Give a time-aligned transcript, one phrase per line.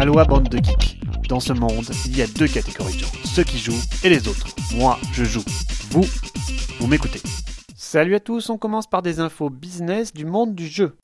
[0.00, 0.98] Aloha bande de geeks.
[1.28, 4.28] Dans ce monde, il y a deux catégories de gens, ceux qui jouent et les
[4.28, 4.46] autres.
[4.74, 5.44] Moi, je joue.
[5.90, 6.06] Vous,
[6.80, 7.20] vous m'écoutez.
[7.76, 10.96] Salut à tous, on commence par des infos business du monde du jeu.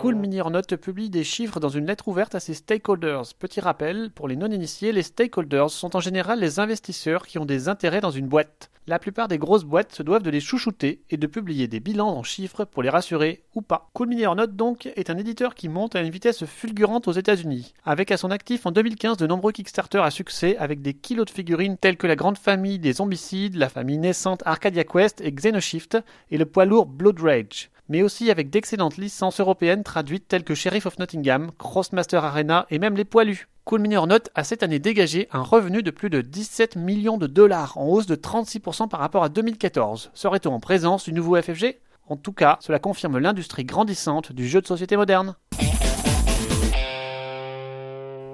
[0.00, 3.34] Cool Mini or Not publie des chiffres dans une lettre ouverte à ses stakeholders.
[3.38, 7.68] Petit rappel, pour les non-initiés, les stakeholders sont en général les investisseurs qui ont des
[7.68, 8.70] intérêts dans une boîte.
[8.86, 12.08] La plupart des grosses boîtes se doivent de les chouchouter et de publier des bilans
[12.08, 13.90] en chiffres pour les rassurer ou pas.
[13.92, 17.12] Cool Mini or Not donc est un éditeur qui monte à une vitesse fulgurante aux
[17.12, 21.26] États-Unis, avec à son actif en 2015 de nombreux Kickstarter à succès avec des kilos
[21.26, 25.30] de figurines telles que la grande famille des zombicides, la famille naissante Arcadia Quest et
[25.30, 25.98] Xenoshift
[26.30, 30.54] et le poids lourd Blood Rage mais aussi avec d'excellentes licences européennes traduites telles que
[30.54, 33.48] Sheriff of Nottingham, Crossmaster Arena et même les poilus.
[33.64, 37.26] Cool Mini Note a cette année dégagé un revenu de plus de 17 millions de
[37.26, 40.12] dollars, en hausse de 36% par rapport à 2014.
[40.14, 44.60] Serait-on en présence du nouveau FFG En tout cas, cela confirme l'industrie grandissante du jeu
[44.60, 45.34] de société moderne.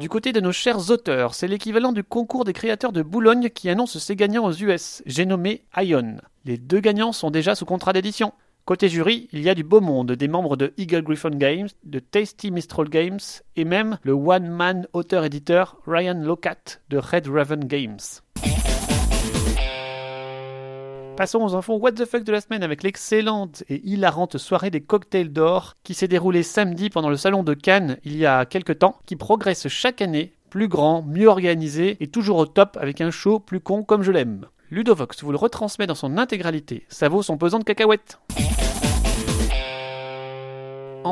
[0.00, 3.68] Du côté de nos chers auteurs, c'est l'équivalent du concours des créateurs de Boulogne qui
[3.68, 5.02] annonce ses gagnants aux US.
[5.06, 6.16] J'ai nommé Ion.
[6.44, 8.32] Les deux gagnants sont déjà sous contrat d'édition.
[8.64, 11.98] Côté jury, il y a du beau monde, des membres de Eagle Griffon Games, de
[11.98, 13.18] Tasty Mistral Games
[13.56, 17.98] et même le one-man auteur-éditeur Ryan Locat de Red Raven Games.
[21.16, 24.80] Passons aux infos What the fuck de la semaine avec l'excellente et hilarante soirée des
[24.80, 28.78] cocktails d'or qui s'est déroulée samedi pendant le salon de Cannes il y a quelques
[28.78, 33.10] temps, qui progresse chaque année, plus grand, mieux organisé et toujours au top avec un
[33.10, 34.46] show plus con comme je l'aime.
[34.70, 38.20] Ludovox vous le retransmet dans son intégralité, ça vaut son pesant de cacahuètes.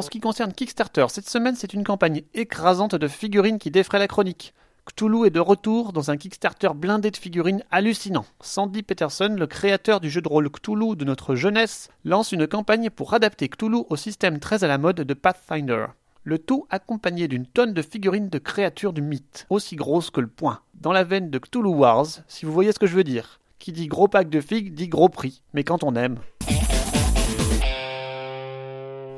[0.00, 3.98] En ce qui concerne Kickstarter, cette semaine c'est une campagne écrasante de figurines qui défraie
[3.98, 4.54] la chronique.
[4.86, 8.24] Cthulhu est de retour dans un Kickstarter blindé de figurines hallucinant.
[8.40, 12.88] Sandy Peterson, le créateur du jeu de rôle Cthulhu de notre jeunesse, lance une campagne
[12.88, 15.88] pour adapter Cthulhu au système très à la mode de Pathfinder.
[16.24, 20.28] Le tout accompagné d'une tonne de figurines de créatures du mythe, aussi grosses que le
[20.28, 23.38] poing, dans la veine de Cthulhu Wars, si vous voyez ce que je veux dire.
[23.58, 26.16] Qui dit gros pack de figues dit gros prix, mais quand on aime.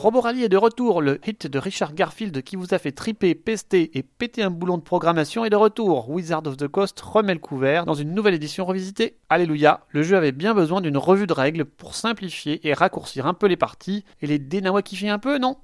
[0.00, 3.98] Roborally est de retour, le hit de Richard Garfield qui vous a fait triper, pester
[3.98, 6.08] et péter un boulon de programmation est de retour.
[6.08, 9.16] Wizard of the Coast remet le couvert dans une nouvelle édition revisitée.
[9.28, 13.34] Alléluia, le jeu avait bien besoin d'une revue de règles pour simplifier et raccourcir un
[13.34, 15.56] peu les parties et les dénawakifier un peu, non?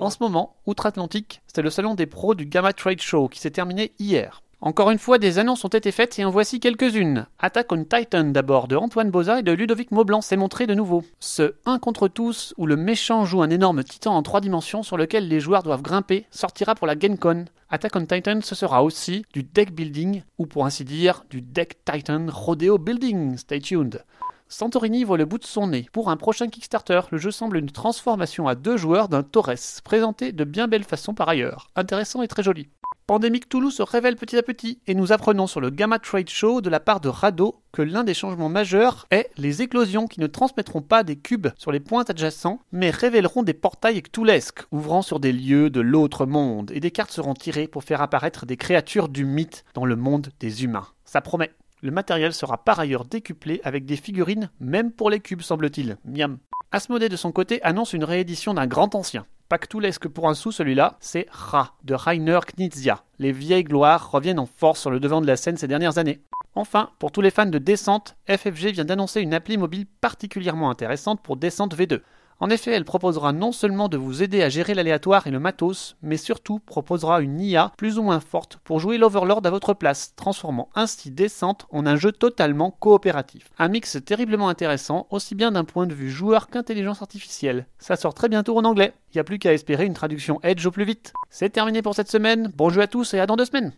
[0.00, 3.52] En ce moment, outre-Atlantique, c'est le salon des pros du Gamma Trade Show qui s'est
[3.52, 4.42] terminé hier.
[4.64, 7.26] Encore une fois, des annonces ont été faites et en voici quelques-unes.
[7.38, 11.04] Attack on Titan d'abord de Antoine Boza et de Ludovic Maublanc s'est montré de nouveau.
[11.20, 14.96] Ce 1 contre tous où le méchant joue un énorme titan en 3 dimensions sur
[14.96, 17.44] lequel les joueurs doivent grimper sortira pour la GenCon.
[17.68, 21.84] Attack on Titan ce sera aussi du deck building ou pour ainsi dire du deck
[21.84, 23.36] Titan Rodeo Building.
[23.36, 24.02] Stay tuned.
[24.48, 25.86] Santorini voit le bout de son nez.
[25.92, 30.32] Pour un prochain Kickstarter, le jeu semble une transformation à deux joueurs d'un Torres, présenté
[30.32, 31.68] de bien belle façon par ailleurs.
[31.76, 32.70] Intéressant et très joli.
[33.06, 36.62] Pandemic Toulouse se révèle petit à petit et nous apprenons sur le Gamma Trade Show
[36.62, 40.26] de la part de Rado que l'un des changements majeurs est les éclosions qui ne
[40.26, 45.20] transmettront pas des cubes sur les points adjacents mais révéleront des portails cthulesques ouvrant sur
[45.20, 49.10] des lieux de l'autre monde et des cartes seront tirées pour faire apparaître des créatures
[49.10, 50.88] du mythe dans le monde des humains.
[51.04, 51.52] Ça promet.
[51.82, 55.98] Le matériel sera par ailleurs décuplé avec des figurines même pour les cubes semble-t-il.
[56.06, 56.38] Miam.
[56.72, 59.26] Asmodée de son côté annonce une réédition d'un grand ancien.
[59.54, 63.04] Pas que pour un sou celui-là, c'est Ra de Rainer Knizia.
[63.20, 66.24] Les vieilles gloires reviennent en force sur le devant de la scène ces dernières années.
[66.56, 71.22] Enfin, pour tous les fans de descente, FFG vient d'annoncer une appli mobile particulièrement intéressante
[71.22, 72.00] pour Descente V2.
[72.40, 75.96] En effet, elle proposera non seulement de vous aider à gérer l'aléatoire et le matos,
[76.02, 80.14] mais surtout proposera une IA plus ou moins forte pour jouer l'Overlord à votre place,
[80.16, 83.50] transformant ainsi Descente en un jeu totalement coopératif.
[83.58, 87.66] Un mix terriblement intéressant, aussi bien d'un point de vue joueur qu'intelligence artificielle.
[87.78, 88.92] Ça sort très bientôt en anglais.
[89.12, 91.12] Il n'y a plus qu'à espérer une traduction Edge au plus vite.
[91.30, 92.52] C'est terminé pour cette semaine.
[92.56, 93.72] Bon jeu à tous et à dans deux semaines.